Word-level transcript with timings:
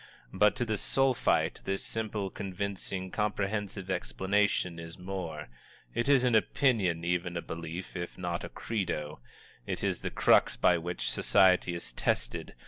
But 0.33 0.55
to 0.55 0.65
the 0.65 0.77
Sulphite, 0.79 1.61
this 1.65 1.83
simple, 1.83 2.31
convincing, 2.31 3.11
comprehensive 3.11 3.91
explanation 3.91 4.79
is 4.79 4.97
more; 4.97 5.47
it 5.93 6.09
is 6.09 6.23
an 6.23 6.33
opinion, 6.33 7.05
even 7.05 7.37
a 7.37 7.41
belief, 7.43 7.95
if 7.95 8.17
not 8.17 8.43
a 8.43 8.49
credo. 8.49 9.19
It 9.67 9.83
is 9.83 9.99
the 10.01 10.09
crux 10.09 10.55
by 10.57 10.79
which 10.79 11.11
society 11.11 11.75
is 11.75 11.93
tested. 11.93 12.55